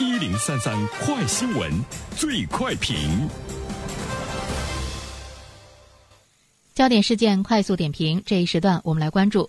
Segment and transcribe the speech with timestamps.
[0.00, 1.70] 一零三三快新闻，
[2.16, 2.96] 最快评。
[6.74, 9.48] 焦点事件快速点评，这一时段我们来关注。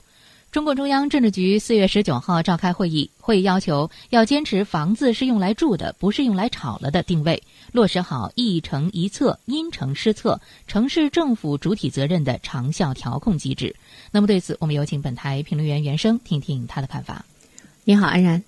[0.51, 7.41] 中共中央政治局四月十九号召开会议，会议要求要坚持“房子是用来住的，不是用来炒了”的定位，
[7.71, 13.75] 落实好一城一策、因城施策、城市政府主体责任的长效调控机制。
[14.11, 17.25] 那么对此，我们有请本台评论员袁生听听他的看法。
[17.83, 18.43] 你好，安然。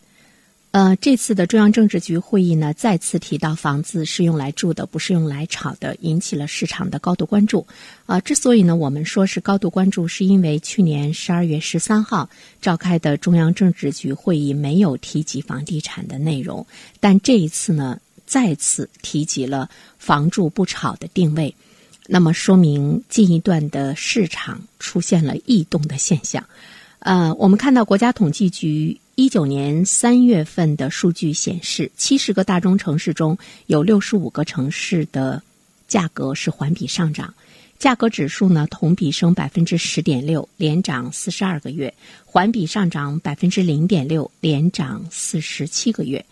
[0.77, 7.65] 呃，这次的中央政治局会议呢，再次提到房子是用来住的，不是用来炒的，引起了市场的高度关注。
[8.05, 12.29] 啊，之所以呢，我们说是高度关注，是因为去年十二月十三号
[12.61, 16.63] 召开的中央政治局会议没有提及房地产的内容，
[16.99, 21.55] 但这一次呢，再次提及了房住不炒的定位，
[22.05, 26.45] 那么说明近一段的市场出现了异动的现象。
[26.99, 28.99] 呃，我们看到国家统计局。
[29.19, 35.41] 一九年三月份的数据显示，七十个大中城市中有六十五个城市的
[35.87, 37.33] 价格是环比上涨，
[37.79, 41.91] 价格指数呢同比升百分之十点六，连涨四十二个月；
[42.27, 46.23] 环比上涨百分之零点六，连涨四十七个月。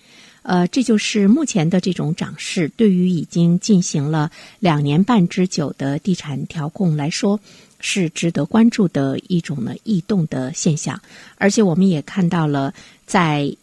[0.46, 7.40] 呃，这就是目前的这种涨势，对于已经进行了两年半之久的地产调控来说。
[7.82, 11.00] 是值得关注的一种呢异动的现象，
[11.38, 12.74] 而且我们也看到了，
[13.06, 13.54] 在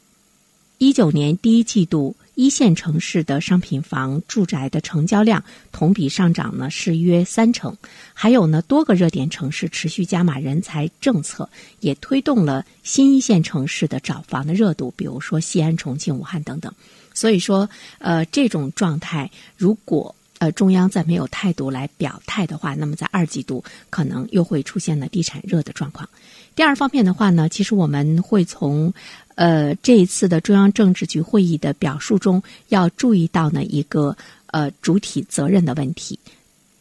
[0.78, 7.76] 一九年第一季度，一线城市的商品房住宅的成交量同比上涨呢是约三成，
[8.14, 11.48] 还有呢多个热点城市持续加码人才政策，
[11.80, 16.72] 也推动了新一线城市的找房的热度，比如说西安、重庆、武汉等等。
[17.14, 20.14] 所以说，呃，这种状态如果。
[20.38, 26.08] 呃，中央在没有态度来表态的话，那么在二季度可能又会出现了地产热的状况。
[26.56, 28.92] 第二方面的话呢，其实我们会从
[29.34, 34.16] 呃这一次的中央政治局会议的表述中，要注意到呢一个
[34.46, 36.18] 呃主体责任的问题。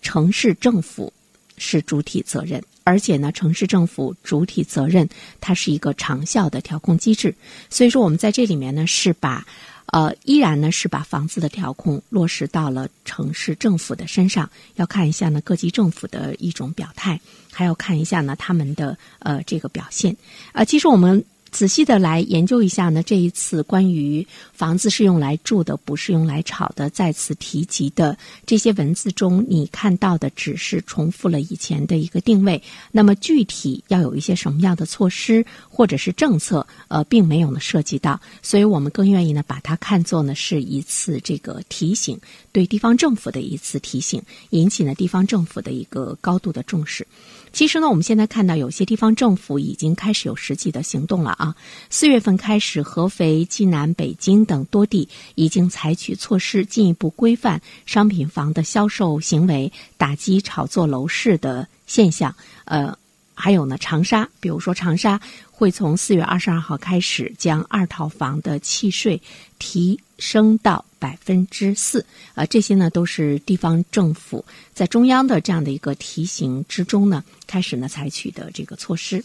[0.01, 1.11] 城市政府
[1.57, 5.07] 是主体责任，而且呢，城市政府主体责任
[5.39, 7.33] 它是一个长效的调控机制。
[7.69, 9.45] 所以说，我们在这里面呢是把。
[9.87, 17.19] 呃，依然呢是把房子的调控落实到了城市政府的身上，要看一下呢各级政府的一种表态，
[17.51, 20.15] 还要看一下呢他们的呃这个表现。
[20.53, 21.21] 呃，其实我们。
[21.51, 32.61] 仔细的来研究一下呢，这一次关于房子是用来住的，不是用来炒的，再次提及的这些文字中，你看到的只是重复了以前的一个定位。
[32.91, 38.19] 那么具体要有一些什么样的措施或者是政策，呃，并没有呢涉及到。
[38.41, 42.17] 所以我们更愿意呢把它看作呢是一次这个提醒，
[42.53, 47.05] 对地方政府的一次提醒，引起呢地方政府的一个高度的重视。
[47.53, 51.55] 其实呢，我们现在看到有些地方政府已经开始有实际的行动了啊。
[51.89, 62.33] 四月份开始，合肥、济南、北京等多地已经采取措施，进一步规范商品房的销售行为，打击炒作楼市的现象。
[62.65, 62.95] 呃。
[63.33, 65.19] 还有呢，长沙，比如说长沙
[65.49, 69.19] 会从四月二十二号开始将二套房的契税
[69.57, 79.23] 提升到百分之四，啊，这些呢都是地方政府在中央的这样的一个提醒之中呢，开始呢采取的这个措施。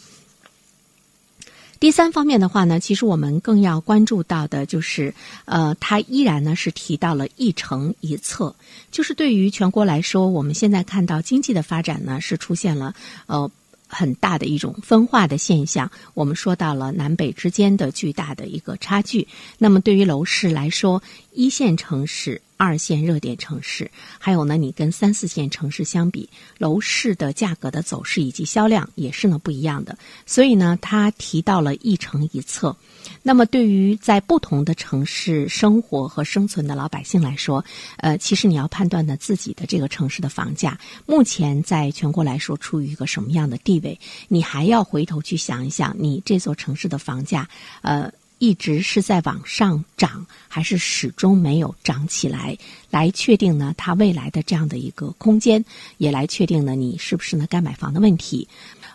[1.79, 5.15] 第三方面的话呢，其实我们更要关注到的就是，
[5.45, 8.55] 呃，它依然呢是提到了一城一策，
[8.91, 12.95] 就是对于全国来说，我们现在看到经济的发展呢是出现了
[13.27, 13.51] 呃。
[13.89, 19.29] 很大的一种分化的现象，我们说到了南北之间的巨大的一个差距。
[19.59, 21.01] 那么对于楼市来说，
[21.31, 22.43] 一线城市。
[22.57, 26.29] 二线热点城市，还有呢，你跟三四线城市相比，
[26.59, 29.97] 楼市的价格的走势以及销量也是呢不一样的。
[30.25, 32.77] 所以呢，他提到了一城一策。
[33.23, 37.65] 那么，对于在不同的城市生活和生存的老百姓来说，
[37.99, 47.49] 呃，其实你要判断呢自己的这个城市的房价目前在全国来说处于一个什么样的地位，你还要回头去想一想，你这座城市的房价，
[47.83, 48.11] 呃。
[48.39, 52.57] 一直是在往上涨，还是始终没有涨起来？
[52.91, 55.65] 来确定呢，它未来的这样的一个空间，
[55.99, 58.47] 也来确定呢，你是不是呢该买房的问题？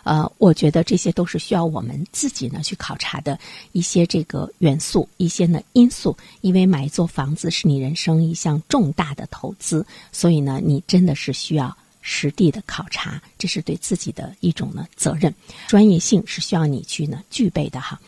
[0.04, 3.38] 呃，我觉得这些都是需要我们自己呢去考察的
[3.70, 6.16] 一些这个元素，一些呢因素。
[6.40, 15.32] 因为买一座房子是你人生一项重大的投资，所以呢，你真的是需要实地的考察，这是对自己的一种呢责任，
[15.68, 18.00] 专业性是需要你去呢具备的哈。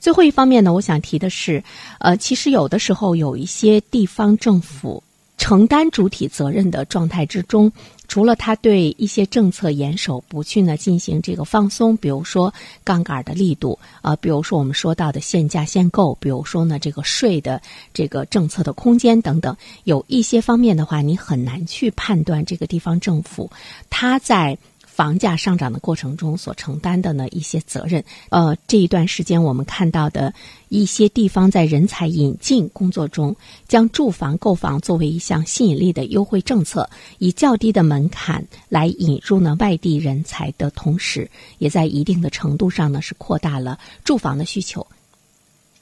[0.00, 1.62] 最后一方面呢，我想提的是，
[1.98, 5.02] 呃，其实有的时候有一些地方政府
[5.36, 7.70] 承担主体责任的状态之中，
[8.08, 12.52] 除了他对一些政策严守不去呢进行这个放松，比如说
[12.82, 17.60] 杠杆的力度啊，比如说我们说到的限价限购，比如说呢这个税的
[17.92, 19.54] 这个政策的空间等等，
[19.84, 23.50] 有一些方面的话，你很难去判断这个地方政府
[23.90, 24.56] 他在。
[25.00, 30.30] 房价上涨的过程中所承担的呢一些责任，呃，这一段时间我们看到的
[30.68, 33.34] 一些地方在人才引进工作中，
[33.66, 36.86] 将住房购房作为一项吸引力的优惠政策，
[37.16, 44.86] 以较低的门槛来引入呢外地人才的同时，也在一定的程度上呢是扩大了住房的需求。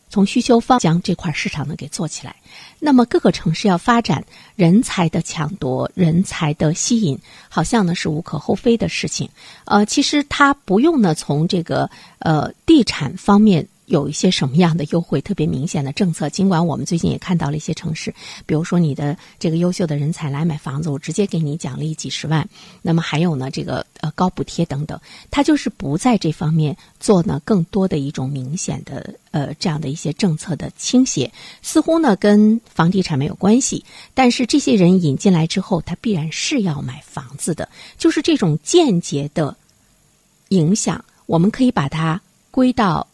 [0.09, 2.35] 从需求方将这块市场呢给做起来，
[2.79, 4.25] 那么各个城市要发展
[4.57, 7.19] 人才的抢夺、人才的吸引，
[7.49, 9.29] 好像呢是无可厚非的事情。
[9.65, 11.91] 呃，其实它不用呢从这个
[12.21, 13.67] 呃地产方面。
[13.89, 16.29] 有一些什么样的优惠特别明显的政策？
[16.31, 18.15] 尽管我们最近也看到了一些城市，
[18.47, 22.49] 比如说你的这个优秀的人才来买房子，我直接给你奖励几十万。
[22.83, 25.01] 那么还有呢，这个呃高补贴等等，
[25.31, 31.33] 它就是不在这方面做呢更多的一种明显的呃这样的一些政策的倾斜，
[31.63, 33.85] 似乎呢跟房地产没有关系。
[34.13, 39.57] 但是这些人引进来之后，他必然是要买房子的，就是这种间接的
[40.51, 42.21] 影响，我们可以把它
[42.51, 43.07] 归到。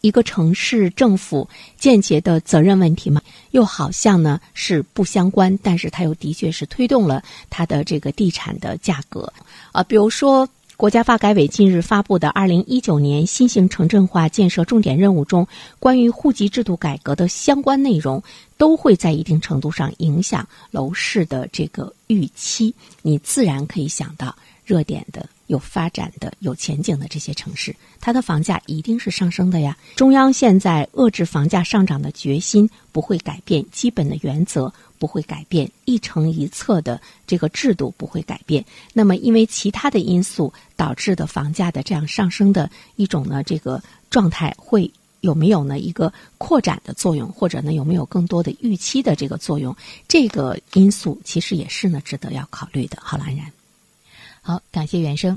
[0.00, 1.48] 一个城市政府
[1.78, 3.20] 间接的责任问题嘛，
[3.50, 9.32] 又好像呢是不相关，但是它又的确是推动了它的这个地产的价格
[9.72, 9.82] 啊。
[9.82, 15.48] 比如说，国家发改委近日发布的《二零一九年新型城镇化建设重点任务》中，
[15.78, 18.22] 关于户籍制度改革的相关内容，
[18.58, 22.74] 都会在一定程度上影响楼市的这个预期。
[23.00, 25.26] 你自然可以想到热点的。
[25.46, 29.76] 有发展的、有前景的这些城市，它的房价一定是上升的呀。
[29.96, 38.64] 中央现在遏制房价上涨的决心不会改变，基本的原则不会改变，一城一策的这个制度不会改变。
[38.92, 44.90] 那么，因为其他的因素导致的房价的这样上升的一种呢，这个状态会
[45.20, 49.74] 有没有呢一个扩展的作用，或者呢有没有更多的预期的这个作用？
[50.08, 52.98] 这个因素其实也是呢值得要考虑的。
[53.00, 53.55] 好了，安然。
[54.46, 55.36] 好，感谢原声。